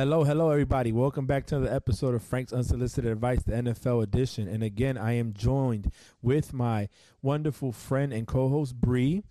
[0.00, 0.92] Hello, hello, everybody.
[0.92, 4.48] Welcome back to another episode of Frank's Unsolicited Advice, the NFL edition.
[4.48, 5.92] And again, I am joined
[6.22, 6.88] with my
[7.20, 9.22] wonderful friend and co-host Bree.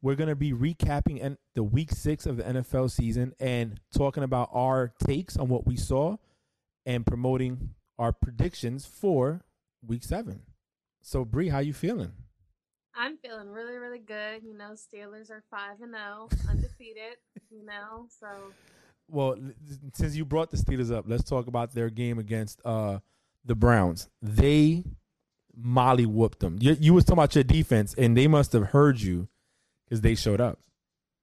[0.00, 4.22] We're going to be recapping en- the week six of the NFL season and talking
[4.22, 6.16] about our takes on what we saw
[6.86, 9.42] and promoting our predictions for
[9.86, 10.40] week seven.
[11.02, 12.12] So, Bree, how you feeling?
[12.94, 14.42] I'm feeling really, really good.
[14.42, 17.18] You know, Steelers are five and zero, undefeated.
[17.50, 18.26] You know, so
[19.08, 19.36] well,
[19.94, 22.98] since you brought the Steelers up, let's talk about their game against uh,
[23.44, 24.08] the Browns.
[24.22, 24.84] They
[25.56, 26.58] molly whooped them.
[26.60, 29.28] You, you was talking about your defense, and they must have heard you
[29.84, 30.58] because they showed up.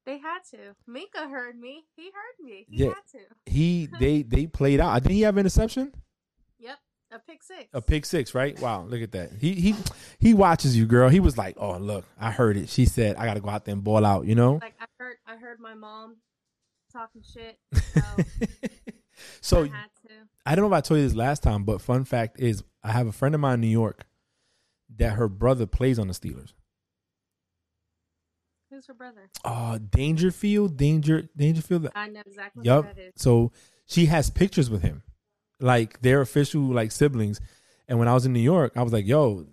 [0.05, 0.57] They had to.
[0.89, 1.83] Minkah heard me.
[1.95, 2.65] He heard me.
[2.69, 2.87] He Yeah.
[2.89, 3.19] had to.
[3.45, 5.03] He they they played out.
[5.03, 5.93] Did he have an interception?
[6.59, 6.77] Yep,
[7.11, 7.65] a pick six.
[7.73, 8.59] A pick six, right?
[8.59, 9.31] Wow, look at that.
[9.39, 9.75] He he
[10.19, 11.09] he watches you, girl.
[11.09, 13.65] He was like, "Oh, look, I heard it." She said, "I got to go out
[13.65, 14.53] there and ball out," you know.
[14.61, 16.15] Like I heard, I heard my mom
[16.91, 17.57] talking shit.
[17.93, 18.23] so
[19.41, 19.69] So I.
[20.45, 22.91] I don't know if I told you this last time, but fun fact is, I
[22.91, 24.05] have a friend of mine in New York
[24.97, 26.53] that her brother plays on the Steelers.
[28.71, 29.29] Who's her brother?
[29.43, 31.89] Uh Dangerfield, Danger, Dangerfield.
[31.93, 32.85] I know exactly Yup.
[32.85, 33.13] who that is.
[33.17, 33.51] So
[33.85, 35.03] she has pictures with him,
[35.59, 37.39] like they're official like siblings.
[37.87, 39.45] And when I was in New York, I was like, "Yo,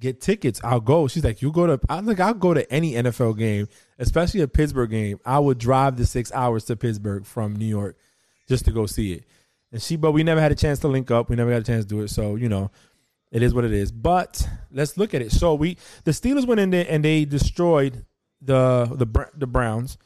[0.00, 0.60] get tickets.
[0.64, 3.38] I'll go." She's like, "You go to?" I was like, "I'll go to any NFL
[3.38, 5.18] game, especially a Pittsburgh game.
[5.24, 7.96] I would drive the six hours to Pittsburgh from New York
[8.48, 9.24] just to go see it."
[9.72, 11.28] And she, but we never had a chance to link up.
[11.28, 12.08] We never got a chance to do it.
[12.08, 12.70] So you know,
[13.30, 13.90] it is what it is.
[13.90, 15.32] But let's look at it.
[15.32, 18.04] So we, the Steelers went in there and they destroyed
[18.40, 19.98] the the the Browns.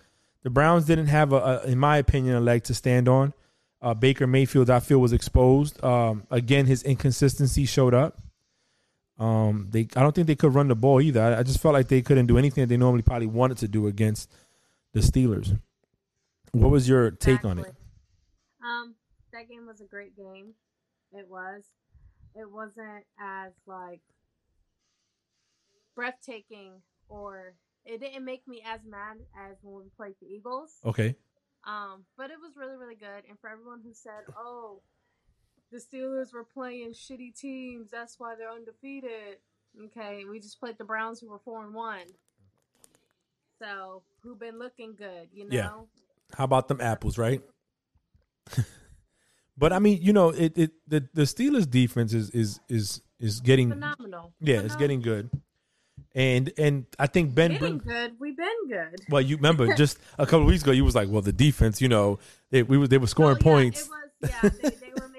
[0.42, 3.34] The Browns didn't have a, a in my opinion, a leg to stand on.
[3.80, 5.82] Uh, Baker Mayfield, I feel, was exposed.
[5.84, 8.20] Um, again, his inconsistency showed up.
[9.18, 11.20] Um, they, I don't think they could run the ball either.
[11.20, 13.68] I, I just felt like they couldn't do anything that they normally probably wanted to
[13.68, 14.30] do against
[14.92, 15.58] the Steelers.
[16.52, 17.74] What was your take on it?
[18.64, 18.94] Um,
[19.32, 20.54] that game was a great game.
[21.12, 21.64] It was.
[22.34, 24.00] It wasn't as like
[25.94, 26.74] breathtaking,
[27.08, 30.70] or it didn't make me as mad as when we played the Eagles.
[30.84, 31.16] Okay.
[31.66, 33.24] Um, but it was really, really good.
[33.28, 34.80] And for everyone who said, "Oh,
[35.70, 39.38] the Steelers were playing shitty teams, that's why they're undefeated,"
[39.86, 42.06] okay, we just played the Browns, who were four and one.
[43.60, 45.56] So who been looking good, you know?
[45.56, 45.70] Yeah.
[46.36, 47.42] How about them apples, right?
[49.58, 53.40] but I mean, you know, it, it the the Steelers defense is is is is
[53.40, 54.32] getting Phenomenal.
[54.40, 55.30] yeah, it's getting good.
[56.14, 58.12] And and I think Ben Getting good.
[58.18, 59.00] We've been good.
[59.10, 61.80] well, you remember just a couple of weeks ago, you was like, well, the defense,
[61.80, 62.18] you know,
[62.50, 63.80] they we were they were scoring Oh, yeah, points.
[63.82, 65.17] It was, yeah, they, they were making me mad.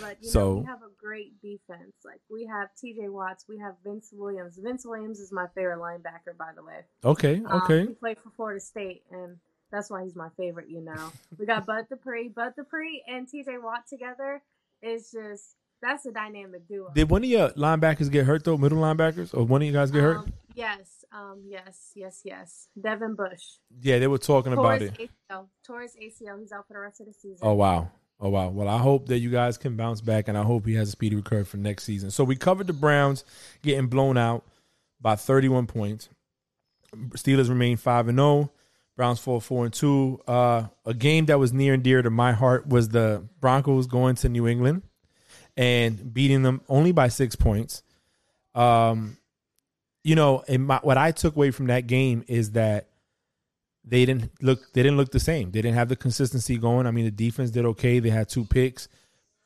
[0.00, 1.94] But you So- know, we have a great defense.
[2.04, 3.08] Like we have T.J.
[3.08, 4.58] Watts, we have Vince Williams.
[4.58, 6.84] Vince Williams is my favorite linebacker, by the way.
[7.04, 7.86] Okay, Um, okay.
[7.86, 9.38] he played for Florida State, and
[9.70, 10.68] that's why he's my favorite.
[10.68, 13.58] You know, we got Bud Dupree, Bud Dupree, and T.J.
[13.58, 14.42] Watt together.
[14.82, 16.90] Is just that's a dynamic duo.
[16.94, 18.56] Did one of your linebackers get hurt though?
[18.58, 20.18] Middle linebackers, or one of you guys get hurt?
[20.18, 22.68] Um, yes, um, yes, yes, yes.
[22.80, 23.58] Devin Bush.
[23.80, 24.94] Yeah, they were talking about it.
[24.98, 25.48] ACL.
[25.66, 26.38] Torres ACL.
[26.38, 27.38] He's out for the rest of the season.
[27.42, 27.90] Oh wow.
[28.20, 28.48] Oh wow.
[28.48, 30.92] Well, I hope that you guys can bounce back, and I hope he has a
[30.92, 32.10] speedy recovery for next season.
[32.10, 33.24] So we covered the Browns
[33.62, 34.44] getting blown out
[35.00, 36.08] by 31 points.
[37.10, 38.50] Steelers remain five and zero.
[38.96, 40.20] Browns fall four and two.
[40.26, 44.14] Uh, a game that was near and dear to my heart was the Broncos going
[44.16, 44.82] to New England
[45.56, 47.82] and beating them only by six points.
[48.54, 49.16] Um,
[50.04, 52.88] you know, and my, what I took away from that game is that
[53.84, 55.50] they didn't look they didn't look the same.
[55.50, 56.86] They didn't have the consistency going.
[56.86, 57.98] I mean, the defense did okay.
[57.98, 58.88] They had two picks,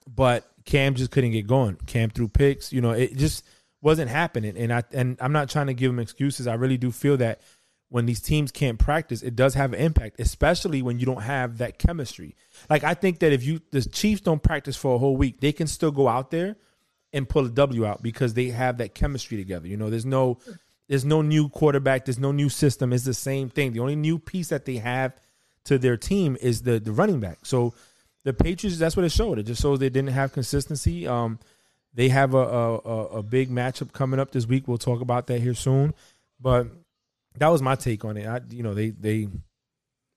[0.06, 1.76] but Cam just couldn't get going.
[1.86, 2.72] Cam threw picks.
[2.72, 3.44] You know, it just
[3.80, 4.56] wasn't happening.
[4.56, 6.46] And I and I'm not trying to give them excuses.
[6.46, 7.40] I really do feel that
[7.88, 11.58] when these teams can't practice, it does have an impact, especially when you don't have
[11.58, 12.36] that chemistry.
[12.68, 15.52] Like I think that if you the Chiefs don't practice for a whole week, they
[15.52, 16.56] can still go out there
[17.12, 19.66] and pull a W out because they have that chemistry together.
[19.66, 20.38] You know, there's no
[20.88, 22.92] there's no new quarterback, there's no new system.
[22.92, 23.72] It's the same thing.
[23.72, 25.14] The only new piece that they have
[25.64, 27.38] to their team is the the running back.
[27.44, 27.74] So
[28.24, 29.38] the Patriots, that's what it showed.
[29.38, 31.06] It just shows they didn't have consistency.
[31.06, 31.38] Um,
[31.94, 34.66] they have a a, a big matchup coming up this week.
[34.66, 35.94] We'll talk about that here soon.
[36.40, 36.68] But
[37.36, 38.26] that was my take on it.
[38.26, 39.28] I, you know, they they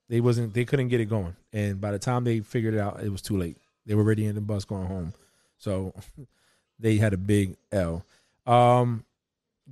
[0.09, 3.03] they wasn't they couldn't get it going, and by the time they figured it out,
[3.03, 3.57] it was too late.
[3.85, 5.13] They were already in the bus going home,
[5.57, 5.93] so
[6.79, 8.05] they had a big L.
[8.45, 9.05] Um,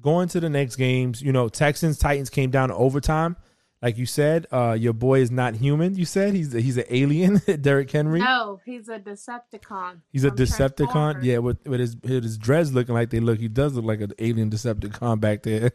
[0.01, 3.35] going to the next games, you know, Texans Titans came down to overtime.
[3.81, 5.95] Like you said, uh, your boy is not human.
[5.95, 8.19] You said he's he's an alien, Derrick Henry.
[8.19, 10.01] No, he's a Decepticon.
[10.11, 11.23] He's a Decepticon.
[11.23, 13.39] Yeah, with with his with his dreads looking like they look.
[13.39, 15.71] He does look like an alien Decepticon back there.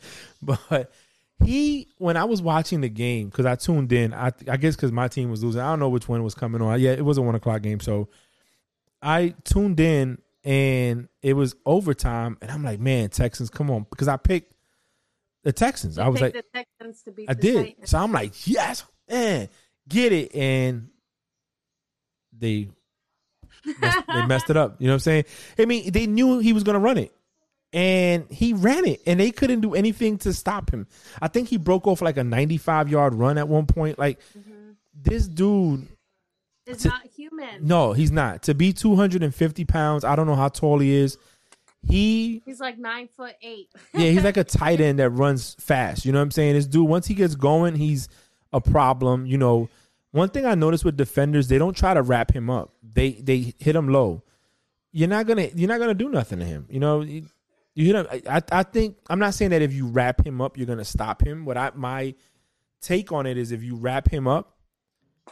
[0.42, 0.92] but
[1.44, 4.92] he when I was watching the game because I tuned in, I I guess because
[4.92, 5.60] my team was losing.
[5.60, 6.80] I don't know which one was coming on.
[6.80, 8.08] Yeah, it was a one o'clock game, so
[9.02, 10.18] I tuned in
[10.48, 14.54] and it was overtime, and I'm like, man, Texans, come on, because I picked
[15.44, 15.98] the Texans.
[15.98, 17.56] You I was like, the Texans to beat I the did.
[17.66, 17.90] Titans.
[17.90, 19.50] So I'm like, yes, man,
[19.86, 20.34] get it.
[20.34, 20.88] And
[22.32, 22.70] they
[23.78, 24.76] messed, they messed it up.
[24.78, 25.24] You know what I'm saying?
[25.58, 27.12] I mean, they knew he was going to run it.
[27.74, 30.86] And he ran it, and they couldn't do anything to stop him.
[31.20, 33.98] I think he broke off like a 95 yard run at one point.
[33.98, 34.76] Like, Mhm.
[34.94, 35.86] this dude,
[36.68, 37.66] It's To- not human.
[37.66, 38.42] no, he's not.
[38.44, 41.16] To be 250 pounds, I don't know how tall he is.
[41.88, 43.68] He He's like nine foot eight.
[43.94, 46.04] yeah, he's like a tight end that runs fast.
[46.04, 46.54] You know what I'm saying?
[46.54, 48.08] This dude, once he gets going, he's
[48.52, 49.26] a problem.
[49.26, 49.68] You know,
[50.10, 52.72] one thing I noticed with defenders, they don't try to wrap him up.
[52.82, 54.22] They they hit him low.
[54.92, 56.66] You're not gonna you're not gonna do nothing to him.
[56.68, 57.26] You know, you,
[57.74, 58.06] you hit him.
[58.10, 60.84] I I I think I'm not saying that if you wrap him up, you're gonna
[60.84, 61.44] stop him.
[61.44, 62.14] What I my
[62.80, 64.57] take on it is if you wrap him up,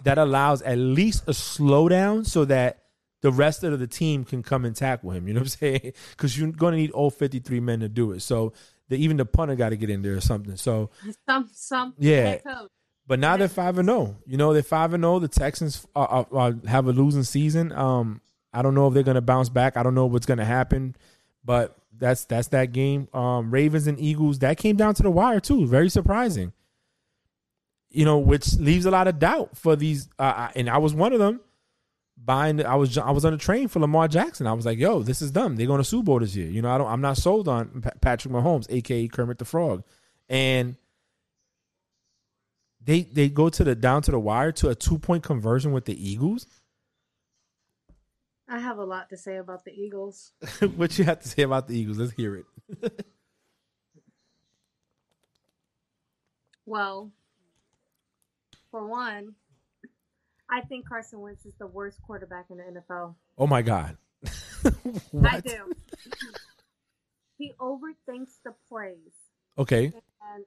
[0.04, 2.82] that allows at least a slowdown so that
[3.22, 5.26] the rest of the team can come and tackle him.
[5.26, 5.92] You know what I'm saying?
[6.10, 8.20] Because you're going to need all 53 men to do it.
[8.20, 8.52] So
[8.88, 10.56] the, even the punter got to get in there or something.
[10.56, 10.90] So,
[11.28, 12.38] Some some Yeah.
[13.06, 14.16] but now they're five and zero.
[14.26, 15.18] You know they're five and zero.
[15.18, 17.72] The Texans are, are, are, have a losing season.
[17.72, 18.20] Um,
[18.52, 19.76] I don't know if they're going to bounce back.
[19.76, 20.94] I don't know what's going to happen,
[21.44, 23.08] but that's that's that game.
[23.12, 25.66] Um, Ravens and Eagles that came down to the wire too.
[25.66, 26.52] Very surprising.
[27.96, 30.08] You know, which leaves a lot of doubt for these.
[30.18, 31.40] Uh, and I was one of them.
[32.18, 34.46] Buying, I was I was on a train for Lamar Jackson.
[34.46, 35.56] I was like, "Yo, this is dumb.
[35.56, 36.88] They're going to Super Bowl this year." You know, I don't.
[36.88, 39.84] I'm not sold on Pa- Patrick Mahomes, aka Kermit the Frog,
[40.28, 40.76] and
[42.82, 45.84] they they go to the down to the wire to a two point conversion with
[45.84, 46.46] the Eagles.
[48.48, 50.32] I have a lot to say about the Eagles.
[50.76, 51.98] what you have to say about the Eagles?
[51.98, 53.06] Let's hear it.
[56.66, 57.12] Well,
[58.70, 59.34] for one,
[60.50, 63.14] I think Carson Wentz is the worst quarterback in the NFL.
[63.38, 63.96] Oh my God!
[65.24, 65.72] I do.
[67.38, 69.14] he overthinks the plays,
[69.58, 69.86] Okay.
[69.86, 70.44] and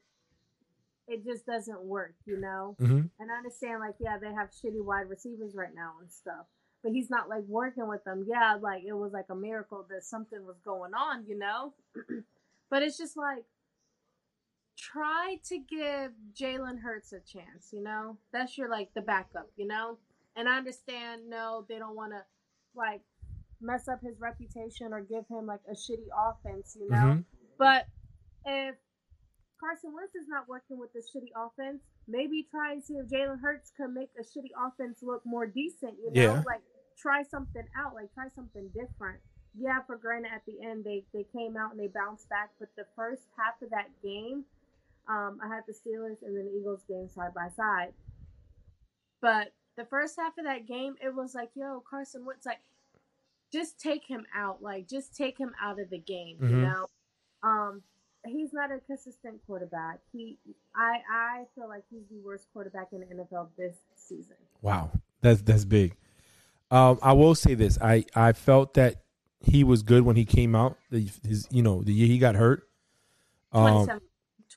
[1.08, 2.76] it just doesn't work, you know.
[2.80, 6.46] hmm And I understand, like, yeah, they have shitty wide receivers right now and stuff,
[6.84, 8.26] but he's not like working with them.
[8.28, 11.74] Yeah, like it was like a miracle that something was going on, you know.
[12.70, 13.44] but it's just like
[14.80, 18.18] try to give Jalen Hurts a chance, you know.
[18.32, 19.98] That's your like the backup, you know.
[20.36, 22.22] And I understand, no, they don't want to
[22.76, 23.02] like
[23.62, 26.96] mess up his reputation or give him like a shitty offense, you know.
[27.20, 27.26] Mhm.
[27.58, 27.88] But
[28.46, 28.76] if
[29.60, 33.42] Carson Wentz is not working with the shitty offense, maybe try and see if Jalen
[33.42, 35.98] Hurts can make a shitty offense look more decent.
[36.00, 36.44] You know, Yeah.
[36.46, 36.62] like
[36.96, 39.20] try something out, like try something different.
[39.56, 42.74] Yeah, for granted, at the end they they came out and they bounced back, but
[42.78, 44.46] the first half of that game,
[45.08, 47.94] um, I had the Steelers and then the Eagles game side by side.
[49.22, 52.60] But the first half of that game, it was like, yo, Carson Wentz, like,
[53.52, 56.62] just take him out, like, just take him out of the game, you Mhm.
[56.62, 56.88] know.
[57.42, 57.84] Um,
[58.26, 60.00] he's not a consistent quarterback.
[60.12, 60.38] He,
[60.76, 64.36] I, I feel like he's the worst quarterback in the NFL this season.
[64.62, 64.92] Wow,
[65.22, 65.96] that's that's big.
[66.70, 69.02] Um, I will say this: I I felt that
[69.40, 70.78] he was good when he came out.
[70.92, 72.70] The, his you know the year he got hurt.
[73.54, 74.02] Um, 27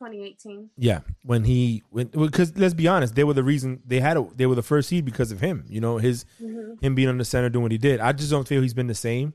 [0.02, 0.70] 2018.
[0.76, 4.26] yeah, when he went because let's be honest, they were the reason they had a
[4.34, 5.64] they were the first seed because of him.
[5.68, 6.84] You know his Mm-hmm.
[6.84, 8.00] him being on the center doing what he did.
[8.00, 9.34] I just don't feel he's been the same.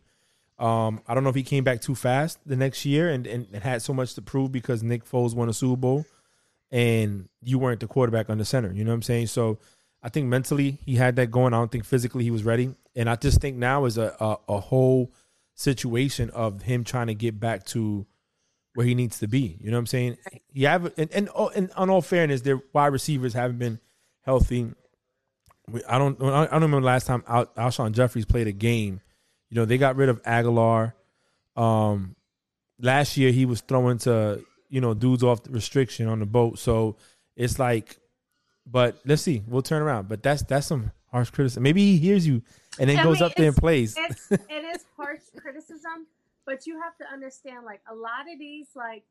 [0.59, 3.47] Um, I don't know if he came back too fast the next year and, and,
[3.53, 6.05] and had so much to prove because Nick Foles won a Super Bowl
[6.71, 8.73] and you weren't the quarterback on the center.
[8.73, 9.27] You know what I'm saying?
[9.27, 9.59] So
[10.01, 11.53] I think mentally he had that going.
[11.53, 12.73] I don't think physically he was ready.
[12.95, 15.11] And I just think now is a, a, a whole
[15.53, 18.05] situation of him trying to get back to
[18.77, 19.57] where he needs to be.
[19.59, 20.17] You know what I'm saying?
[20.53, 23.79] He have and and, oh, and on all fairness, their wide receivers haven't been
[24.21, 24.71] healthy.
[25.67, 29.01] We- I don't I don't remember the last time Al, Alshon Jeffries played a game.
[29.49, 30.93] You know, they got rid of Agholor.
[31.55, 32.15] Um,
[32.79, 36.59] last year he was throwing to you know dudes off the restriction on the boat.
[36.59, 36.97] So
[37.35, 37.97] it's like,
[38.67, 40.07] but let's see, we'll turn around.
[40.07, 41.63] But that's that's some harsh criticism.
[41.63, 42.43] Maybe he hears you
[42.77, 43.95] and then I goes mean, up there and plays.
[43.97, 44.41] it's it
[44.75, 46.05] is harsh criticism,
[46.47, 49.03] but you have to understand like a lot of these like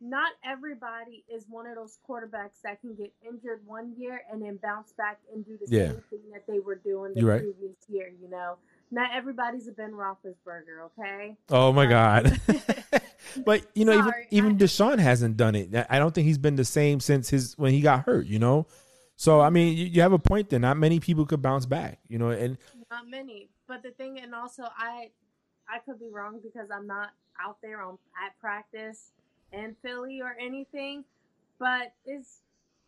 [0.00, 4.56] not everybody is one of those quarterbacks that can get injured one year and then
[4.62, 5.88] bounce back and do the Yeah.
[5.88, 7.40] same thing that they were doing the You're right.
[7.40, 8.58] previous year, you know.
[8.92, 11.36] Not everybody's a Ben Roethlisberger, okay?
[11.50, 12.40] Oh my god!
[13.44, 15.74] but you know, Sorry, even even Deshaun hasn't done it.
[15.90, 18.26] I don't think he's been the same since his when he got hurt.
[18.26, 18.66] You know,
[19.16, 20.60] so I mean, you, you have a point there.
[20.60, 21.98] Not many people could bounce back.
[22.08, 22.56] You know, and
[22.90, 23.50] Not many.
[23.66, 25.10] But the thing and also I
[25.72, 27.10] I could be wrong because I'm not
[27.42, 29.10] out there on at practice
[29.52, 31.04] in Philly or anything.
[31.58, 32.40] But it's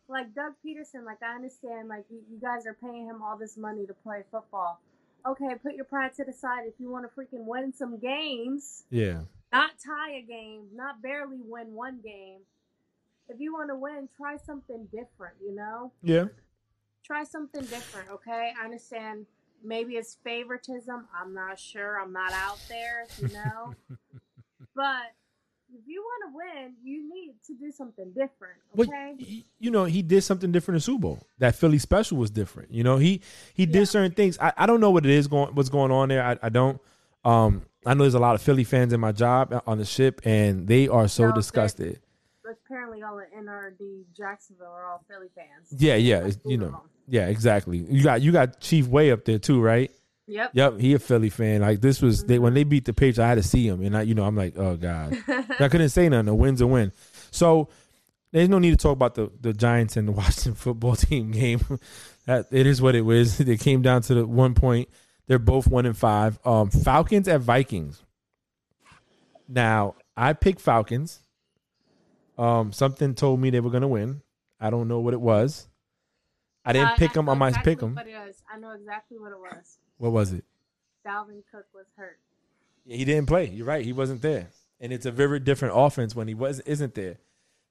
[0.07, 1.05] like Doug Pederson.
[1.05, 4.23] Like I understand, like you, you guys are paying him all this money to play
[4.31, 4.79] football.
[5.25, 6.65] Okay, put your pride to the side.
[6.65, 9.21] If you want to freaking win some games, Yeah.
[9.53, 12.39] not tie a game, not barely win one game.
[13.29, 15.35] If you want to win, try something different.
[15.45, 16.25] You know, Yeah.
[17.05, 18.09] try something different.
[18.09, 19.27] Okay, I understand.
[19.63, 21.07] Maybe it's favoritism.
[21.19, 21.99] I'm not sure.
[21.99, 23.05] I'm not out there.
[23.19, 23.75] You know,
[24.75, 25.03] but
[25.73, 28.59] if you want to win, you need to do something different.
[28.77, 29.15] Okay.
[29.19, 31.19] y- you know, he did something different in Super Bowl.
[31.39, 32.73] That Philly special was different.
[32.73, 33.21] You know, he
[33.53, 33.83] he did Yeah.
[33.85, 34.37] certain things.
[34.39, 36.23] I, I don't know what it is going what's going on there.
[36.23, 36.79] I, I don't.
[37.23, 40.21] Um, I know there's a lot of Philly fans in my job on the ship,
[40.23, 41.99] and they are so No, disgusted.
[42.65, 45.67] Apparently, all the NRD Jacksonville are all Philly fans.
[45.71, 46.81] Yeah, yeah, Like, you know, them.
[47.11, 47.85] Yeah, exactly.
[47.89, 49.91] You got you got Chief Way up there too, right?
[50.27, 50.51] Yep.
[50.53, 51.59] Yep, he a Philly fan.
[51.59, 53.97] Like this was they when they beat the Patriots, I had to see him, and
[53.97, 56.29] I, you know, I'm like, oh god, I couldn't say nothing.
[56.29, 56.93] A win's a win.
[57.29, 57.67] So
[58.31, 61.59] there's no need to talk about the the Giants and the Washington football team game.
[62.27, 63.41] that it is what it was.
[63.41, 64.87] It came down to the one point.
[65.27, 66.39] They're both one and five.
[66.45, 68.01] Um, Falcons at Vikings.
[69.49, 71.19] Now I picked Falcons.
[72.37, 74.21] Um, something told me they were gonna win.
[74.61, 75.67] I don't know what it was.
[76.65, 77.95] I didn't Uh, pick I know on my exactly pick him.
[77.95, 78.43] What it is.
[78.53, 79.77] I know exactly what it was.
[79.97, 80.43] What was it?
[81.05, 82.19] Dalvin Cook was hurt.
[82.85, 83.45] Yeah, he didn't play.
[83.45, 83.83] You're right.
[83.85, 84.49] He wasn't there,
[84.79, 87.17] and it's a very different offense when he was isn't there.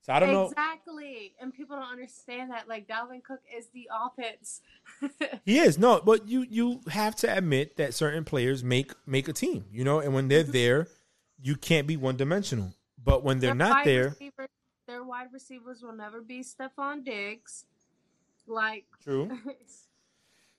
[0.02, 0.46] So I don't know.
[0.46, 1.34] exactly.
[1.40, 2.68] And people don't understand that.
[2.68, 4.60] Like Dalvin Cook is the offense.
[5.44, 9.32] He is no, but you you have to admit that certain players make make a
[9.32, 10.88] team, you know, and when they're there,
[11.40, 12.74] you can't be one dimensional.
[13.02, 14.16] But when they're Their not there,
[14.86, 17.64] their wide receivers will never be Stefon Diggs.
[18.50, 19.30] Like true.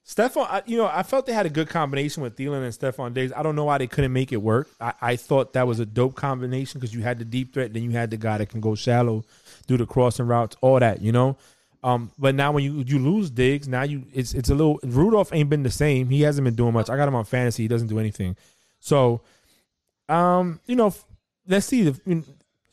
[0.04, 3.14] Stefon, I, you know, I felt they had a good combination with Thielen and Stefon
[3.14, 3.32] Diggs.
[3.36, 4.68] I don't know why they couldn't make it work.
[4.80, 7.84] I, I thought that was a dope combination because you had the deep threat, then
[7.84, 9.24] you had the guy that can go shallow,
[9.68, 11.36] do the crossing routes, all that, you know.
[11.84, 15.32] Um, but now when you you lose Diggs, now you it's it's a little Rudolph
[15.32, 16.08] ain't been the same.
[16.08, 16.90] He hasn't been doing much.
[16.90, 17.64] I got him on fantasy.
[17.64, 18.36] He doesn't do anything.
[18.80, 19.20] So,
[20.08, 20.94] um, you know,
[21.46, 21.82] let's see.
[21.82, 22.24] The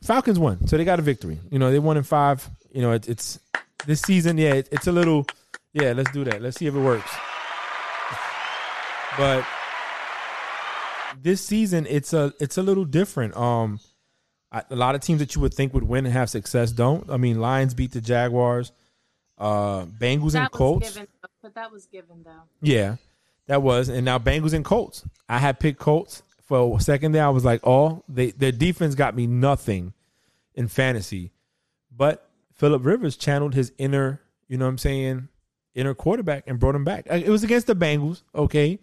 [0.02, 1.40] Falcons won, so they got a victory.
[1.52, 2.48] You know, they won in five.
[2.72, 3.40] You know, it, it's
[3.86, 4.38] this season.
[4.38, 5.26] Yeah, it, it's a little.
[5.74, 6.42] Yeah, let's do that.
[6.42, 7.12] Let's see if it works.
[9.18, 9.46] But
[11.22, 13.36] this season, it's a it's a little different.
[13.36, 13.80] Um,
[14.52, 17.10] I, a lot of teams that you would think would win and have success don't.
[17.10, 18.72] I mean, Lions beat the Jaguars.
[19.38, 20.94] Uh, Bengals and that was Colts.
[20.94, 21.08] given,
[21.42, 22.44] but that was given though.
[22.62, 22.98] Yeah,
[23.48, 23.90] that was.
[23.90, 25.06] And now Bengals and Colts.
[25.28, 27.26] I had picked Colts for a second there.
[27.26, 29.94] I was like, oh, they their defense got me nothing
[30.56, 31.32] in fantasy.
[31.96, 32.29] But
[32.60, 35.30] Philip Rivers channeled his inner, you know what I'm saying,
[35.74, 37.08] inner quarterback and brought him back.
[37.10, 38.80] Uh, It was against the Bengals, okay.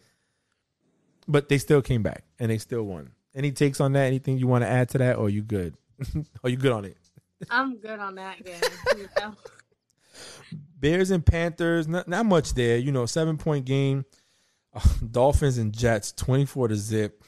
[1.28, 3.10] But they still came back and they still won.
[3.34, 4.06] Any takes on that?
[4.06, 5.16] Anything you want to add to that?
[5.16, 5.74] Or you good?
[6.44, 6.96] Are you good on it?
[7.50, 8.54] I'm good on that game.
[8.96, 9.34] you know?
[10.80, 12.78] Bears and Panthers, not, not much there.
[12.78, 14.04] You know, seven point game.
[15.10, 17.22] Dolphins and Jets, 24 to zip.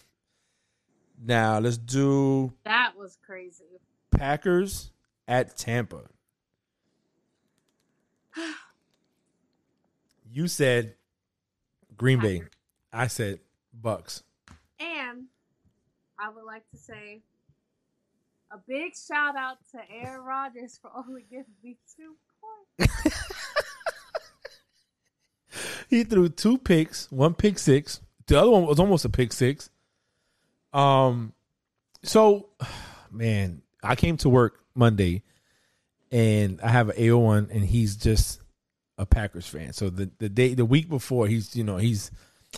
[1.22, 3.80] Now let's do That was crazy.
[4.10, 4.92] Packers
[5.26, 6.02] at Tampa.
[10.30, 10.94] You said
[11.96, 12.42] Green Bay.
[12.92, 13.40] I said
[13.72, 14.22] Bucks.
[14.78, 15.24] And
[16.18, 17.22] I would like to say
[18.52, 22.14] a big shout out to Aaron Rodgers for only giving me two
[22.78, 23.24] points.
[25.88, 28.00] He threw two picks, one pick six.
[28.26, 29.70] The other one was almost a pick six.
[30.72, 31.32] Um,
[32.02, 32.50] so
[33.10, 35.22] man, I came to work Monday,
[36.10, 38.40] and I have an AO1, and he's just
[38.96, 39.72] a Packers fan.
[39.72, 42.10] So the the day, the week before, he's you know he's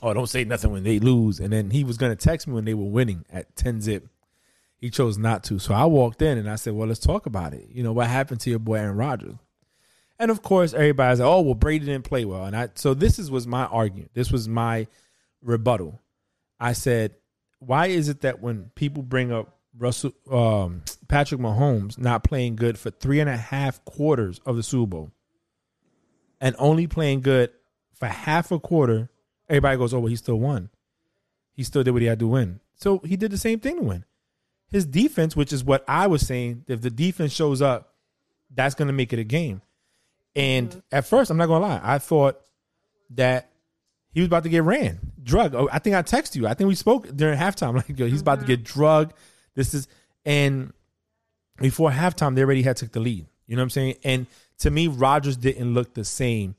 [0.03, 2.65] oh don't say nothing when they lose, and then he was gonna text me when
[2.65, 4.09] they were winning at ten zip.
[4.77, 7.53] He chose not to, so I walked in and I said, "Well, let's talk about
[7.53, 7.69] it.
[7.71, 9.35] You know what happened to your boy Aaron Rodgers."
[10.19, 13.19] And of course, everybody's like, "Oh, well, Brady didn't play well." And I so this
[13.19, 14.13] is was my argument.
[14.15, 14.87] This was my
[15.43, 16.01] rebuttal.
[16.59, 17.15] I said,
[17.59, 22.79] "Why is it that when people bring up Russell um, Patrick Mahomes not playing good
[22.79, 25.11] for three and a half quarters of the Super Bowl,
[26.41, 27.51] and only playing good
[27.95, 29.11] for half a quarter,
[29.49, 30.71] everybody goes, "Oh, well, he still won.
[31.53, 33.83] He still did what he had to win." So he did the same thing to
[33.83, 34.05] win.
[34.71, 37.95] His defense, which is what I was saying, if the defense shows up,
[38.55, 39.63] that's going to make it a game.
[40.37, 42.41] And at first, I'm not gonna lie, I thought
[43.11, 43.51] that
[44.13, 45.55] he was about to get ran, drug.
[45.55, 46.47] Oh, I think I texted you.
[46.47, 47.75] I think we spoke during halftime.
[47.89, 49.13] Like, yo, he's about to get drugged.
[49.61, 49.89] This is
[50.25, 50.73] and
[51.59, 53.27] before halftime, they already had took the lead.
[53.47, 53.95] You know what I'm saying?
[54.05, 54.27] And
[54.61, 56.55] to me, Rodgers didn't look the same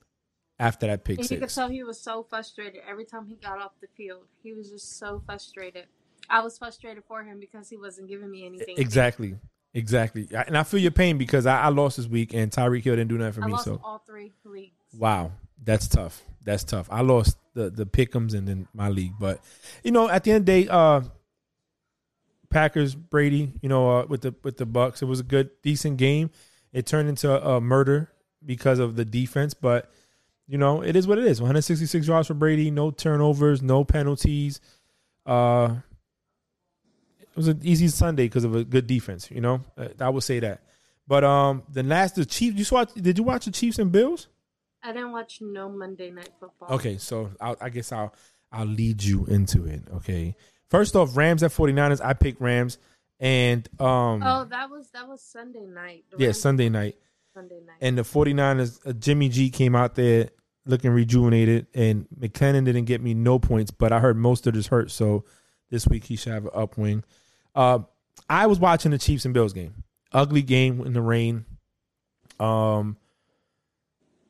[0.60, 1.55] after that pick And you could six.
[1.55, 4.25] tell he was so frustrated every time he got off the field.
[4.43, 5.86] He was just so frustrated.
[6.29, 8.75] I was frustrated for him because he wasn't giving me anything.
[8.77, 9.38] Exactly.
[9.74, 12.98] Exactly, and I feel your pain because I, I lost this week, and Tyreek Hill
[12.98, 13.51] didn't do nothing for I me.
[13.53, 14.74] lost So all three leagues.
[14.93, 15.31] wow,
[15.63, 16.22] that's tough.
[16.43, 16.89] That's tough.
[16.91, 19.39] I lost the the pickums and then my league, but
[19.81, 21.00] you know, at the end of the day, uh,
[22.51, 25.98] Packers Brady, you know, uh, with the with the Bucks, it was a good, decent
[25.98, 26.29] game.
[26.72, 28.12] It turned into a, a murder
[28.46, 29.91] because of the defense, but
[30.48, 31.39] you know, it is what it is.
[31.41, 34.60] 166 yards for Brady, no turnovers, no penalties.
[35.25, 35.75] Uh,
[37.22, 39.31] it was an easy Sunday because of a good defense.
[39.31, 40.62] You know, Uh, I would say that.
[41.08, 42.58] But um, the last the Chiefs.
[42.58, 42.84] You saw?
[42.86, 44.27] Did you watch the Chiefs and Bills?
[44.84, 46.70] I didn't watch no Monday Night Football.
[46.75, 48.13] Okay, so I'll, I guess I'll
[48.51, 49.84] I'll lead you into it.
[49.98, 50.36] Okay,
[50.71, 52.01] first off, Rams at 49ers.
[52.03, 52.79] I picked Rams,
[53.19, 56.05] and um, Oh, that was that was Sunday night.
[56.11, 56.95] The yeah, Rams- Sunday night,
[57.35, 57.77] Sunday night.
[57.81, 58.79] and the 49ers.
[58.87, 60.29] Uh, Jimmy G came out there
[60.65, 64.67] looking rejuvenated, and McKinnon didn't get me no points, but I heard most of this
[64.67, 65.23] hurt, so
[65.69, 67.03] this week he should have an upwing.
[67.53, 67.79] Uh,
[68.29, 69.83] I was watching the Chiefs and Bills game.
[70.13, 71.45] Ugly game in the rain.
[72.39, 72.97] Um,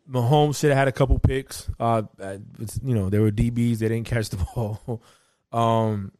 [0.10, 1.70] Mahomes should have had a couple picks.
[1.80, 2.04] Uh,
[2.84, 3.78] you know, there were DBs.
[3.80, 5.02] They didn't catch the ball.
[5.52, 6.12] um,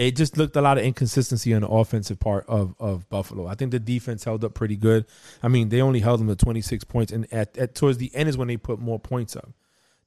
[0.00, 3.46] it just looked a lot of inconsistency on the offensive part of, of Buffalo.
[3.46, 5.04] I think the defense held up pretty good.
[5.42, 8.26] I mean, they only held them to 26 points, and at, at towards the end
[8.30, 9.50] is when they put more points up.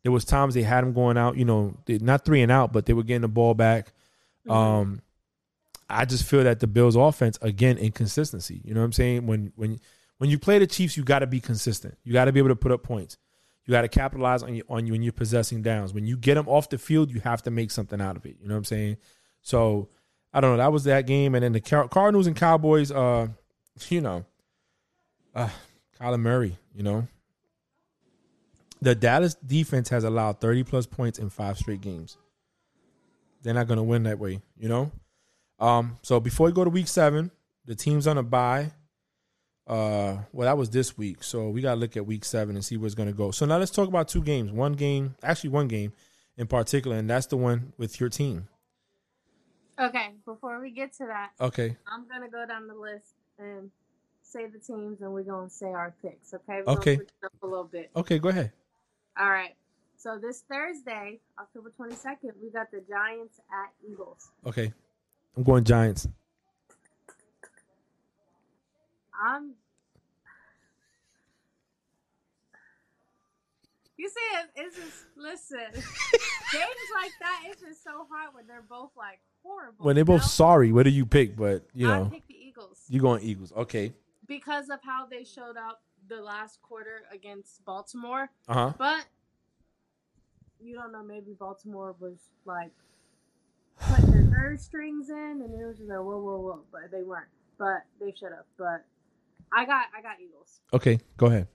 [0.01, 2.73] There was times they had them going out, you know, they, not three and out,
[2.73, 3.93] but they were getting the ball back.
[4.49, 5.01] Um,
[5.87, 8.61] I just feel that the Bills' offense again inconsistency.
[8.65, 9.27] You know what I'm saying?
[9.27, 9.79] When when
[10.17, 11.97] when you play the Chiefs, you got to be consistent.
[12.03, 13.17] You got to be able to put up points.
[13.65, 15.93] You got to capitalize on you on you when you're possessing downs.
[15.93, 18.37] When you get them off the field, you have to make something out of it.
[18.41, 18.97] You know what I'm saying?
[19.43, 19.89] So
[20.33, 20.57] I don't know.
[20.57, 22.91] That was that game, and then the Cardinals and Cowboys.
[22.91, 23.27] Uh,
[23.89, 24.25] you know,
[25.35, 25.49] uh,
[25.99, 26.57] Kyler Murray.
[26.73, 27.07] You know,
[28.81, 32.17] the Dallas defense has allowed 30 plus points in five straight games.
[33.43, 34.41] They're not going to win that way.
[34.57, 34.91] You know.
[35.59, 37.29] Um, so before we go to week seven,
[37.65, 38.71] the team's on a bye.
[39.65, 42.75] Uh, well, that was this week, so we gotta look at week seven and see
[42.75, 43.31] where it's gonna go.
[43.31, 44.51] So now let's talk about two games.
[44.51, 45.93] One game, actually one game
[46.35, 48.49] in particular, and that's the one with your team.
[49.79, 53.71] Okay, before we get to that, Okay, I'm gonna go down the list and
[54.21, 56.33] say the teams, and we're gonna say our picks.
[56.33, 56.61] Okay.
[56.65, 56.95] We're Okay.
[56.97, 57.89] Gonna it up a little bit.
[57.95, 58.51] okay, go ahead.
[59.17, 59.55] All right.
[59.97, 64.31] So this Thursday, October 22nd, we got the Giants at Eagles.
[64.45, 64.71] Okay,
[65.37, 66.07] I'm going Giants.
[69.25, 69.53] I'm.
[74.03, 75.57] You see, it, it's just listen.
[75.71, 79.85] games like that, it's just so hard when they're both like horrible.
[79.85, 80.27] When they're both know?
[80.27, 81.37] sorry, what do you pick?
[81.37, 83.53] But you know, I pick the Eagles you going Eagles.
[83.53, 83.93] Okay.
[84.27, 88.29] because of how they showed up the last quarter against Baltimore.
[88.49, 88.73] Uh huh.
[88.77, 89.05] But
[90.59, 92.71] you don't know, maybe Baltimore was like
[93.79, 96.59] putting their third strings in, and it was just like whoa, whoa, whoa.
[96.73, 97.29] But they weren't.
[97.57, 98.47] But they shut up.
[98.57, 98.83] But
[99.53, 100.59] I got, I got Eagles.
[100.73, 101.47] Okay, go ahead.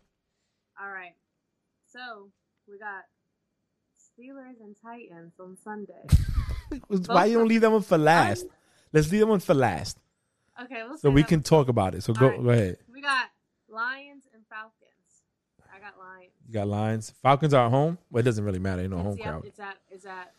[0.81, 1.13] All right.
[1.85, 2.31] So
[2.71, 3.05] we got
[3.97, 6.05] Steelers and Titans on Sunday.
[7.07, 8.47] Why you don't leave that one for last?
[8.93, 9.99] Let's leave that one for last,
[10.63, 12.03] Okay, we'll so we that- can talk about it.
[12.03, 12.43] So go, right.
[12.43, 12.77] go ahead.
[12.93, 13.27] We got
[13.69, 14.73] Lions and Falcons.
[15.73, 16.33] I got Lions.
[16.47, 17.13] You got Lions.
[17.23, 17.99] Falcons are at home.
[18.11, 18.83] Well, it doesn't really matter.
[18.83, 19.45] Ain't no home yeah, crowd.
[19.45, 20.33] it's at, it's at.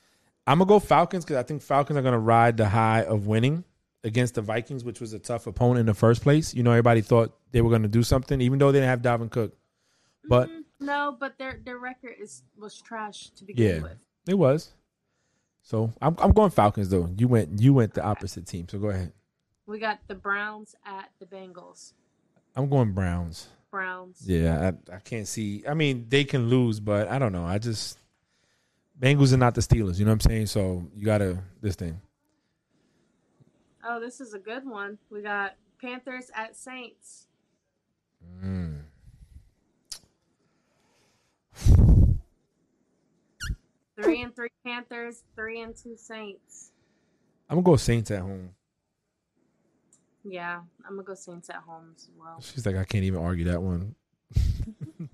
[0.48, 3.64] I'm gonna go Falcons because I think Falcons are gonna ride the high of winning
[4.04, 6.54] against the Vikings, which was a tough opponent in the first place.
[6.54, 9.30] You know, everybody thought they were gonna do something, even though they didn't have Dalvin
[9.30, 9.56] Cook.
[10.28, 13.82] But Mm, no, but their their record is was trash to begin Yeah.
[13.84, 13.98] with.
[14.28, 14.74] it was.
[15.62, 17.10] So I'm I'm going Falcons though.
[17.18, 18.68] You went you went the opposite team.
[18.70, 19.12] So go ahead.
[19.66, 21.94] We got the Browns at the Bengals.
[22.56, 23.48] I'm going Browns.
[23.70, 24.24] Browns.
[24.26, 25.64] Yeah, I, I can't see.
[25.70, 27.46] I mean, they can lose, but I don't know.
[27.46, 28.00] I just
[29.00, 30.00] Bengals are not the Steelers.
[30.00, 30.48] You know what I'm saying?
[30.48, 32.02] So you gotta this thing.
[33.84, 34.98] Oh, this is a good one.
[35.10, 37.28] We got Panthers at Saints.
[44.04, 46.72] Three and three Panthers, three and two Saints.
[47.50, 48.52] I'm gonna go Saints at home.
[50.24, 52.40] Yeah, I'm gonna go Saints at home as well.
[52.42, 53.96] She's like, I can't even argue that one.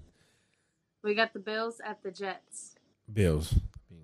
[1.05, 2.73] We got the Bills at the Jets.
[3.13, 3.53] Bills.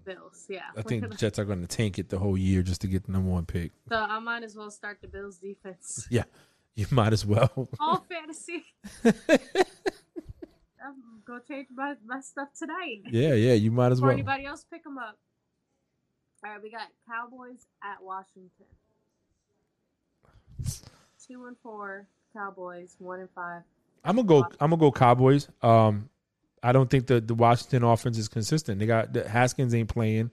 [0.05, 0.65] Bills, yeah.
[0.77, 3.05] I think the Jets are going to tank it the whole year just to get
[3.05, 3.71] the number one pick.
[3.89, 3.95] so.
[3.95, 6.07] I might as well start the Bills defense.
[6.11, 6.25] Yeah,
[6.75, 7.69] you might as well.
[7.79, 8.65] All fantasy.
[11.27, 13.01] I'm change my, my stuff tonight.
[13.09, 14.13] yeah, yeah, you might as Before well.
[14.13, 15.17] anybody else pick them up.
[16.43, 18.65] All right, we got Cowboys at Washington.
[21.27, 23.61] Two and four Cowboys, one and five.
[24.03, 24.39] I'm gonna go.
[24.59, 25.47] I'm gonna go Cowboys.
[25.61, 26.09] Um,
[26.63, 28.79] I don't think the the Washington offense is consistent.
[28.79, 30.31] They got the Haskins ain't playing.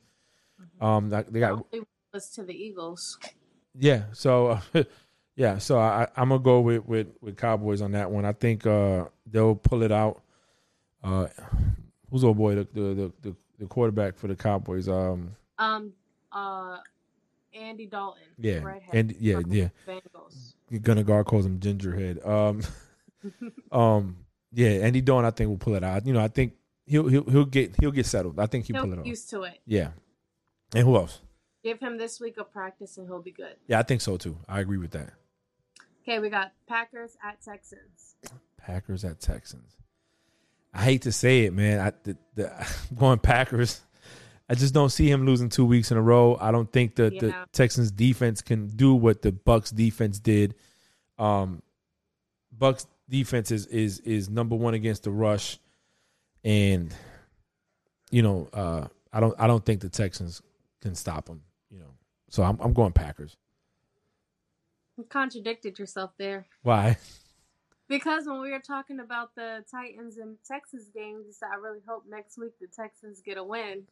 [0.80, 1.64] Um, they got
[2.12, 3.18] was to the Eagles.
[3.78, 4.04] yeah.
[4.12, 4.58] So,
[5.38, 8.24] Yeah, so I, I'm gonna go with, with with Cowboys on that one.
[8.24, 10.20] I think uh, they'll pull it out.
[11.02, 11.28] Uh,
[12.10, 14.88] who's old boy the the, the the quarterback for the Cowboys?
[14.88, 15.92] Um, Um,
[16.32, 16.78] uh,
[17.54, 18.22] Andy Dalton.
[18.38, 18.60] yeah,
[18.92, 19.68] and yeah, yeah.
[19.86, 20.54] Bengals.
[20.82, 22.24] Gunnar calls him Gingerhead.
[22.26, 22.62] Um,
[23.72, 24.16] um,
[24.52, 26.06] yeah, Andy Dalton I think will pull it out.
[26.06, 26.54] You know, I think
[26.86, 28.38] he'll he'll he'll get he'll get settled.
[28.38, 29.06] I think he'll He'll pull it off.
[29.06, 29.58] used to it.
[29.66, 29.90] Yeah,
[30.74, 31.20] and who else?
[31.64, 33.56] Give him this week of practice and he'll be good.
[33.66, 34.38] Yeah, I think so too.
[34.48, 35.10] I agree with that.
[36.02, 38.14] Okay, we got Packers at Texans.
[38.56, 39.76] Packers at Texans.
[40.72, 41.80] I hate to say it, man.
[41.80, 43.80] I the, the I'm going Packers.
[44.50, 46.38] I just don't see him losing two weeks in a row.
[46.40, 50.54] I don't think the, the Texans defense can do what the Bucks defense did.
[51.18, 51.62] Um,
[52.50, 55.58] Bucks defense is is is number one against the rush,
[56.44, 56.94] and
[58.10, 60.40] you know uh, I don't I don't think the Texans
[60.80, 61.42] can stop them.
[61.70, 61.94] You know,
[62.30, 63.36] so I'm I'm going Packers.
[64.96, 66.46] You contradicted yourself there.
[66.62, 66.96] Why?
[67.88, 71.80] Because when we were talking about the Titans and Texas games, you said I really
[71.88, 73.84] hope next week the Texans get a win.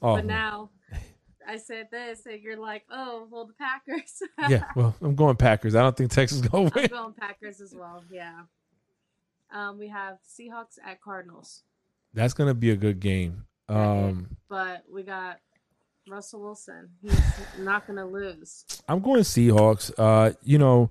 [0.00, 0.70] Oh, But now
[1.46, 4.22] I said this, and you're like, oh, well, the Packers.
[4.48, 4.64] yeah.
[4.74, 5.74] Well, I'm going Packers.
[5.76, 6.86] I don't think Texas gonna I'm win.
[6.88, 8.02] going Packers as well.
[8.10, 8.42] Yeah.
[9.52, 11.62] Um, we have Seahawks at Cardinals,
[12.14, 13.44] That's gonna be a good game.
[13.68, 15.40] Um, but we got
[16.08, 16.88] Russell Wilson.
[17.02, 17.18] He's
[17.58, 18.64] not going to lose.
[18.88, 19.92] I'm going Seahawks.
[19.96, 20.90] Uh, you know,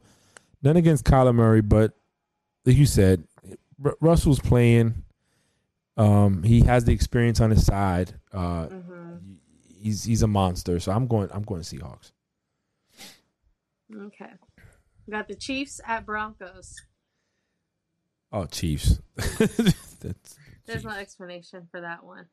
[0.64, 1.94] none against Kyler Murray, but
[2.66, 3.24] like you said,
[3.84, 5.04] R- Russell's playing.
[5.98, 8.14] Um, he has the experience on his side.
[8.34, 9.16] Uh, hmm
[9.82, 10.80] he's he's a monster.
[10.80, 11.30] So I'm going.
[11.34, 12.12] I'm going Seahawks.
[13.96, 14.32] Okay.
[15.08, 16.76] We got the Chiefs at Broncos.
[18.32, 19.02] Oh, Chiefs.
[19.18, 22.28] That's, There's no explanation for that one.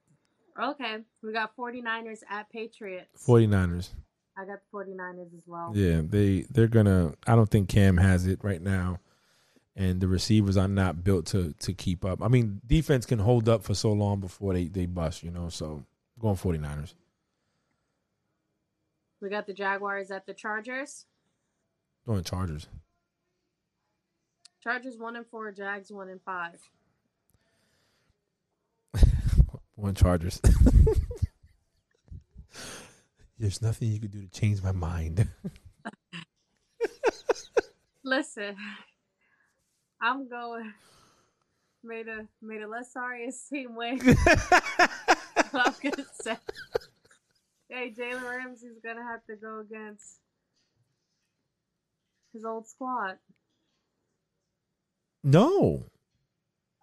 [0.60, 0.98] Okay.
[1.22, 3.24] We got 49ers at Patriots.
[3.26, 3.88] 49ers.
[4.36, 5.72] I got the 49ers as well.
[5.74, 7.14] Yeah, they they're gonna.
[7.26, 9.00] I don't think Cam has it right now,
[9.78, 12.20] and the receivers are not built to to keep up.
[12.22, 15.22] I mean, defense can hold up for so long before they they bust.
[15.22, 15.84] You know, so
[16.18, 16.94] going 49ers.
[19.22, 21.06] We got the Jaguars at the Chargers.
[22.06, 22.66] Going Chargers.
[24.62, 26.70] Chargers 1 and 4, Jags 1 and 5.
[29.76, 30.40] One Chargers.
[33.38, 35.28] There's nothing you could do to change my mind.
[38.04, 38.56] Listen,
[40.00, 40.72] I'm going.
[41.84, 44.00] May the may the less sorriest team win.
[45.52, 46.36] I'm gonna say.
[47.68, 50.16] Hey, Jalen Ramsey's gonna have to go against
[52.32, 53.18] his old squad.
[55.22, 55.84] no.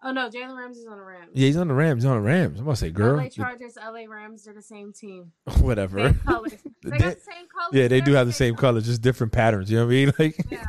[0.02, 1.30] Oh no, Jalen Ramsey's on the Rams.
[1.32, 2.02] Yeah, he's on the Rams.
[2.04, 2.58] He's on the Rams.
[2.60, 5.32] I'm gonna say, girl, LA Chargers, LA Rams, they're the same team.
[5.60, 5.98] whatever.
[5.98, 6.52] Same colors.
[6.82, 7.72] They got the same colors.
[7.72, 8.60] Yeah, they do have the same everything.
[8.60, 9.70] color, just different patterns.
[9.70, 10.12] You know what I mean?
[10.18, 10.64] Like, Yeah.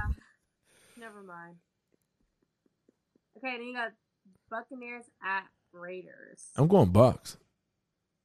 [0.98, 1.58] Never mind.
[3.48, 3.92] Okay, then you got
[4.50, 6.50] Buccaneers at Raiders.
[6.58, 7.38] I'm going Bucks.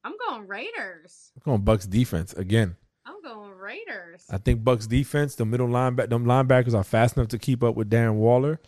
[0.03, 1.31] I'm going Raiders.
[1.35, 2.75] I'm going Bucks defense again.
[3.05, 4.25] I'm going Raiders.
[4.29, 7.75] I think Bucks defense, the middle linebacker, them linebackers are fast enough to keep up
[7.75, 8.59] with Darren Waller.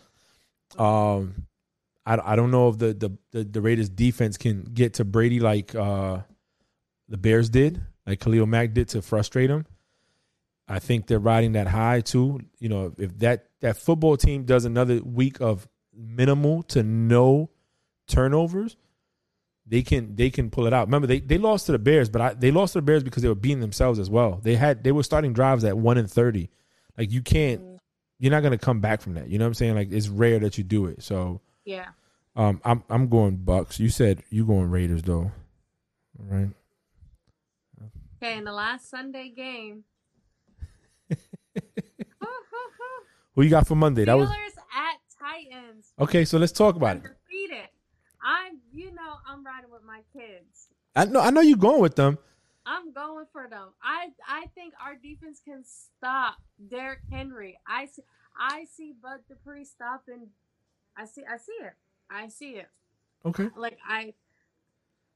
[0.78, 1.46] Um,
[2.06, 5.40] I, I don't know if the, the the the Raiders defense can get to Brady
[5.40, 6.20] like uh
[7.08, 9.66] the Bears did, like Khalil Mack did to frustrate him.
[10.68, 12.40] I think they're riding that high too.
[12.58, 17.50] You know, if that that football team does another week of minimal to no
[18.08, 18.76] turnovers,
[19.66, 20.86] they can they can pull it out.
[20.86, 23.22] Remember, they, they lost to the Bears, but I, they lost to the Bears because
[23.22, 24.40] they were beating themselves as well.
[24.42, 26.50] They had they were starting drives at one and thirty.
[26.96, 27.62] Like you can't,
[28.18, 29.28] you're not gonna come back from that.
[29.28, 29.74] You know what I'm saying?
[29.74, 31.02] Like it's rare that you do it.
[31.02, 31.88] So Yeah.
[32.36, 33.80] um, I'm I'm going Bucks.
[33.80, 35.32] You said you going Raiders though,
[36.20, 36.48] All right?
[38.22, 39.84] Okay, in the last Sunday game.
[43.34, 44.04] Who you got for Monday?
[44.06, 44.45] That was Steelers at Titans.
[45.98, 46.24] Okay.
[46.24, 47.02] So let's talk about it.
[47.04, 47.68] Undefeated.
[48.24, 50.68] I'm, you know, I'm riding with my kids.
[50.94, 52.18] I know I know you're going with them.
[52.64, 53.68] I'm going for them.
[53.82, 56.36] I I think our defense can stop
[56.70, 57.58] Derrick Henry.
[57.66, 58.02] I see
[58.38, 60.28] I see Bud Dupree stopping.
[60.96, 61.72] I see I see it.
[62.10, 62.68] I see it.
[63.24, 63.48] Okay.
[63.56, 64.14] Like I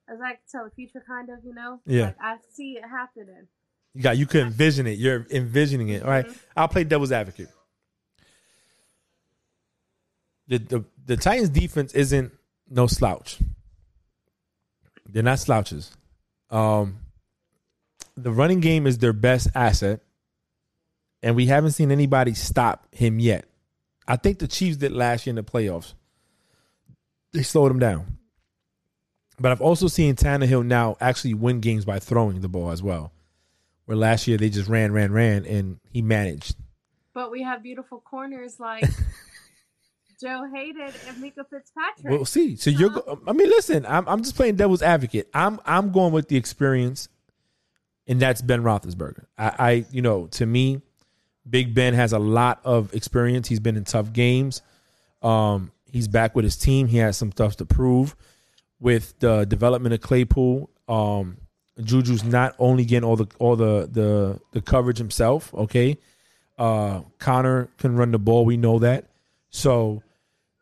[0.08, 1.80] as I can tell the future kind of, you know?
[1.86, 2.06] Yeah.
[2.06, 3.46] Like I see it happening.
[3.94, 4.98] You got you could envision it.
[4.98, 6.02] You're envisioning it.
[6.04, 6.26] All right.
[6.26, 6.38] Mhm.
[6.56, 7.48] I'll play devil's advocate.
[10.50, 12.32] The, the the Titans defense isn't
[12.68, 13.38] no slouch.
[15.08, 15.96] They're not slouches.
[16.50, 16.98] Um
[18.16, 20.00] the running game is their best asset.
[21.22, 23.46] And we haven't seen anybody stop him yet.
[24.08, 25.94] I think the Chiefs did last year in the playoffs.
[27.32, 28.18] They slowed him down.
[29.38, 33.12] But I've also seen Tannehill now actually win games by throwing the ball as well.
[33.86, 36.56] Where last year they just ran, ran, ran, and he managed.
[37.14, 38.84] but we have beautiful corners like
[40.20, 42.04] Joe Haden and Minkah Fitzpatrick.
[42.04, 42.56] We'll see.
[42.56, 42.90] So you're.
[43.26, 43.87] I mean, listen.
[43.87, 44.06] I'm.
[44.09, 45.28] I'm just playing devil's advocate.
[45.33, 45.61] I'm.
[45.64, 47.09] I'm going with the experience,
[48.06, 49.24] and that's Ben Roethlisberger.
[49.38, 49.54] I.
[49.59, 50.83] I you know, to me,
[51.48, 53.48] Big Ben has a lot of experience.
[53.48, 54.62] He's been in tough games.
[55.22, 56.87] Um, he's back with his team.
[56.87, 58.14] He has some stuff to prove.
[58.78, 61.37] With the development of Claypool, um,
[61.83, 65.52] Juju's not only getting all the all the the the coverage himself.
[65.54, 65.98] Okay,
[66.59, 68.44] uh, Connor can run the ball.
[68.44, 69.06] We know that.
[69.50, 70.02] So,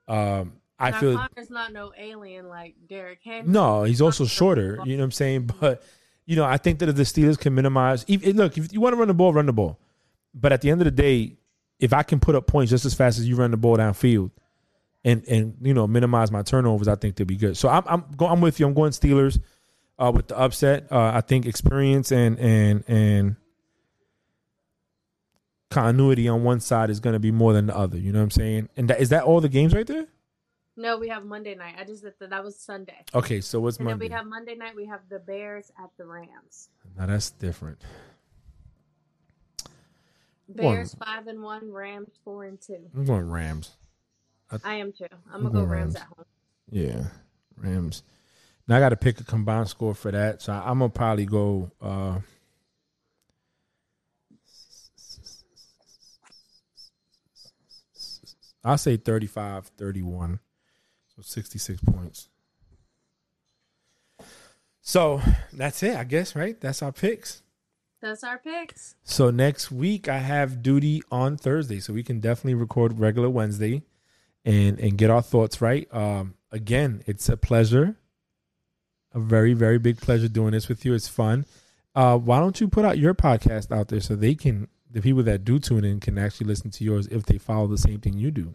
[0.08, 3.50] um, I now, feel Connor's not no alien like Derrick Henry.
[3.50, 4.78] no, he's also shorter.
[4.84, 5.50] You know what I'm saying?
[5.60, 5.82] But
[6.26, 8.92] you know, I think that if the Steelers can minimize, if, look, if you want
[8.92, 9.78] to run the ball, run the ball.
[10.34, 11.38] But at the end of the day,
[11.80, 14.30] if I can put up points just as fast as you run the ball downfield,
[15.04, 17.56] and and you know minimize my turnovers, I think they'll be good.
[17.56, 18.66] So I'm I'm going I'm with you.
[18.66, 19.40] I'm going Steelers
[19.98, 20.90] uh, with the upset.
[20.90, 23.36] Uh, I think experience and and and
[25.70, 27.98] continuity on one side is going to be more than the other.
[27.98, 28.68] You know what I'm saying?
[28.76, 30.06] And that, is that all the games right there?
[30.76, 31.74] No, we have Monday night.
[31.78, 32.18] I just that.
[32.30, 33.04] That was Sunday.
[33.14, 34.06] Okay, so what's And Monday?
[34.06, 34.76] we have Monday night.
[34.76, 36.68] We have the Bears at the Rams.
[36.96, 37.78] now that's different.
[40.48, 41.70] Bears five and one.
[41.70, 42.78] Rams four and two.
[42.96, 43.72] I'm going Rams.
[44.64, 45.06] I am too.
[45.30, 45.96] I'm I'm gonna go Rams Rams.
[45.96, 46.24] at home.
[46.70, 47.04] Yeah,
[47.56, 48.02] Rams.
[48.66, 51.70] Now I got to pick a combined score for that, so I'm gonna probably go.
[51.82, 52.20] uh
[58.64, 60.40] I'll say 35 31.
[61.16, 62.28] So 66 points.
[64.80, 65.20] So
[65.52, 66.58] that's it, I guess, right?
[66.60, 67.42] That's our picks.
[68.00, 68.94] That's our picks.
[69.02, 73.82] So next week I have duty on Thursday, so we can definitely record regular Wednesday
[74.44, 75.92] and and get our thoughts right.
[75.92, 77.96] Um again, it's a pleasure.
[79.12, 80.94] A very very big pleasure doing this with you.
[80.94, 81.44] It's fun.
[81.94, 85.22] Uh why don't you put out your podcast out there so they can the people
[85.24, 88.14] that do tune in can actually listen to yours if they follow the same thing
[88.14, 88.54] you do.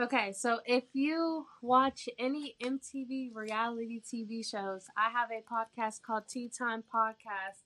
[0.00, 6.28] Okay, so if you watch any MTV reality TV shows, I have a podcast called
[6.28, 7.60] Tea Time Podcast,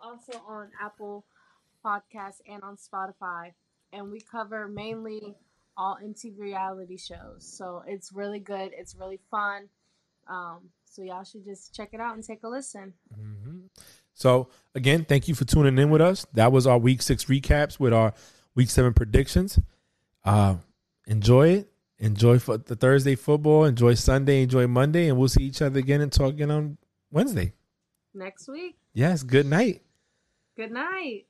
[0.00, 1.24] also on Apple
[1.84, 3.54] Podcasts and on Spotify,
[3.92, 5.34] and we cover mainly
[5.76, 7.40] all MTV reality shows.
[7.40, 8.70] So it's really good.
[8.72, 9.68] It's really fun.
[10.28, 12.94] Um, so y'all should just check it out and take a listen.
[13.12, 13.66] Mm-hmm.
[14.14, 16.26] So again, thank you for tuning in with us.
[16.32, 18.14] That was our week six recaps with our
[18.54, 19.58] week seven predictions.
[20.24, 20.56] Uh,
[21.06, 21.70] enjoy it.
[21.98, 23.64] Enjoy for the Thursday football.
[23.64, 24.42] Enjoy Sunday.
[24.42, 26.76] Enjoy Monday, and we'll see each other again and talk again on
[27.10, 27.52] Wednesday.
[28.12, 28.76] Next week.
[28.92, 29.22] Yes.
[29.22, 29.82] Good night.
[30.56, 31.26] Good night.